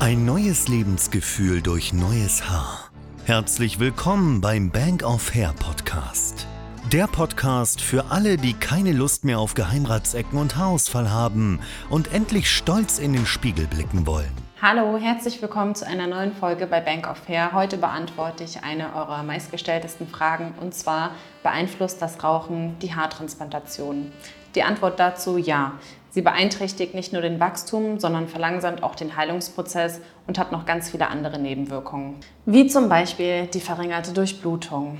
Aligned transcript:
Ein 0.00 0.26
neues 0.26 0.68
Lebensgefühl 0.68 1.62
durch 1.62 1.92
neues 1.92 2.50
Haar. 2.50 2.90
Herzlich 3.24 3.78
willkommen 3.78 4.40
beim 4.40 4.70
Bank 4.70 5.02
of 5.02 5.34
Hair 5.34 5.54
Podcast. 5.58 6.46
Der 6.92 7.06
Podcast 7.06 7.80
für 7.80 8.10
alle, 8.10 8.36
die 8.36 8.52
keine 8.52 8.92
Lust 8.92 9.24
mehr 9.24 9.38
auf 9.38 9.54
Geheimratsecken 9.54 10.38
und 10.38 10.56
Haarausfall 10.56 11.10
haben 11.10 11.60
und 11.88 12.12
endlich 12.12 12.50
stolz 12.50 12.98
in 12.98 13.14
den 13.14 13.24
Spiegel 13.24 13.66
blicken 13.66 14.06
wollen. 14.06 14.43
Hallo, 14.66 14.96
herzlich 14.96 15.42
willkommen 15.42 15.74
zu 15.74 15.86
einer 15.86 16.06
neuen 16.06 16.32
Folge 16.32 16.66
bei 16.66 16.80
Bank 16.80 17.06
of 17.06 17.28
Hair. 17.28 17.52
Heute 17.52 17.76
beantworte 17.76 18.44
ich 18.44 18.64
eine 18.64 18.96
eurer 18.96 19.22
meistgestelltesten 19.22 20.08
Fragen 20.08 20.54
und 20.58 20.72
zwar 20.72 21.10
beeinflusst 21.42 22.00
das 22.00 22.24
Rauchen 22.24 22.78
die 22.78 22.94
Haartransplantation? 22.94 24.10
Die 24.54 24.62
Antwort 24.62 24.98
dazu 24.98 25.36
ja. 25.36 25.72
Sie 26.08 26.22
beeinträchtigt 26.22 26.94
nicht 26.94 27.12
nur 27.12 27.20
den 27.20 27.40
Wachstum, 27.40 28.00
sondern 28.00 28.26
verlangsamt 28.26 28.82
auch 28.82 28.94
den 28.94 29.18
Heilungsprozess 29.18 30.00
und 30.26 30.38
hat 30.38 30.50
noch 30.50 30.64
ganz 30.64 30.90
viele 30.90 31.08
andere 31.08 31.38
Nebenwirkungen. 31.38 32.14
Wie 32.46 32.66
zum 32.66 32.88
Beispiel 32.88 33.44
die 33.48 33.60
verringerte 33.60 34.14
Durchblutung. 34.14 34.98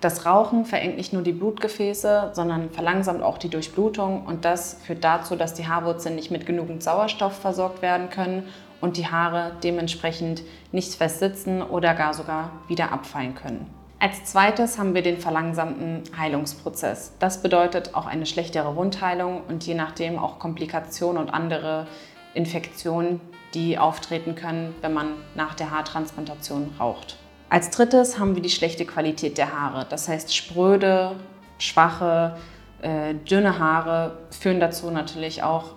Das 0.00 0.24
Rauchen 0.24 0.64
verengt 0.64 0.96
nicht 0.96 1.12
nur 1.12 1.20
die 1.20 1.32
Blutgefäße, 1.32 2.30
sondern 2.32 2.70
verlangsamt 2.70 3.22
auch 3.22 3.36
die 3.36 3.50
Durchblutung 3.50 4.24
und 4.24 4.46
das 4.46 4.78
führt 4.86 5.04
dazu, 5.04 5.36
dass 5.36 5.52
die 5.52 5.68
Haarwurzeln 5.68 6.14
nicht 6.14 6.30
mit 6.30 6.46
genügend 6.46 6.82
Sauerstoff 6.82 7.34
versorgt 7.34 7.82
werden 7.82 8.08
können 8.08 8.48
und 8.80 8.96
die 8.96 9.06
Haare 9.06 9.52
dementsprechend 9.62 10.42
nicht 10.72 10.94
fest 10.94 11.18
sitzen 11.18 11.62
oder 11.62 11.94
gar 11.94 12.14
sogar 12.14 12.52
wieder 12.68 12.92
abfallen 12.92 13.34
können. 13.34 13.66
Als 13.98 14.24
zweites 14.24 14.78
haben 14.78 14.94
wir 14.94 15.02
den 15.02 15.18
verlangsamten 15.18 16.04
Heilungsprozess. 16.16 17.12
Das 17.18 17.42
bedeutet 17.42 17.94
auch 17.94 18.06
eine 18.06 18.24
schlechtere 18.24 18.74
Wundheilung 18.74 19.42
und 19.46 19.66
je 19.66 19.74
nachdem 19.74 20.18
auch 20.18 20.38
Komplikationen 20.38 21.20
und 21.22 21.28
andere 21.28 21.86
Infektionen, 22.32 23.20
die 23.52 23.76
auftreten 23.78 24.36
können, 24.36 24.74
wenn 24.80 24.94
man 24.94 25.08
nach 25.34 25.54
der 25.54 25.70
Haartransplantation 25.70 26.72
raucht. 26.78 27.16
Als 27.50 27.70
drittes 27.70 28.18
haben 28.18 28.36
wir 28.36 28.42
die 28.42 28.48
schlechte 28.48 28.86
Qualität 28.86 29.36
der 29.36 29.52
Haare. 29.52 29.84
Das 29.90 30.08
heißt, 30.08 30.34
spröde, 30.34 31.16
schwache, 31.58 32.36
äh, 32.80 33.14
dünne 33.14 33.58
Haare 33.58 34.16
führen 34.30 34.60
dazu 34.60 34.90
natürlich 34.90 35.42
auch 35.42 35.74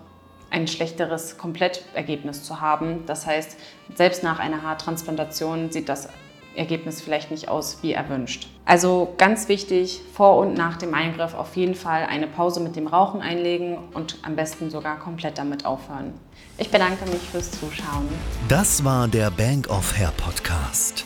ein 0.54 0.68
schlechteres 0.68 1.38
Komplettergebnis 1.38 2.44
zu 2.44 2.62
haben. 2.62 3.06
Das 3.08 3.26
heißt, 3.26 3.58
selbst 3.96 4.24
nach 4.24 4.40
einer 4.40 4.62
Haartransplantation 4.62 5.72
sieht 5.72 5.90
das 5.90 6.08
Ergebnis 6.56 7.02
vielleicht 7.02 7.32
nicht 7.32 7.50
aus 7.50 7.80
wie 7.82 7.94
erwünscht. 7.94 8.48
Also 8.66 9.14
ganz 9.18 9.50
wichtig, 9.50 10.02
vor 10.14 10.38
und 10.38 10.54
nach 10.54 10.78
dem 10.78 10.94
Eingriff 10.94 11.34
auf 11.34 11.56
jeden 11.56 11.74
Fall 11.74 12.06
eine 12.06 12.28
Pause 12.28 12.60
mit 12.60 12.76
dem 12.76 12.88
Rauchen 12.88 13.22
einlegen 13.22 13.78
und 13.94 14.20
am 14.22 14.36
besten 14.36 14.70
sogar 14.70 15.00
komplett 15.00 15.40
damit 15.40 15.66
aufhören. 15.66 16.14
Ich 16.60 16.70
bedanke 16.70 17.10
mich 17.10 17.22
fürs 17.22 17.52
Zuschauen. 17.52 18.08
Das 18.48 18.86
war 18.86 19.08
der 19.08 19.32
Bank 19.32 19.68
of 19.70 19.98
Hair 19.98 20.14
Podcast. 20.18 21.06